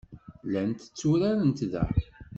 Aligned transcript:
Llant 0.51 0.87
tturarent 0.95 1.59
da. 1.75 1.83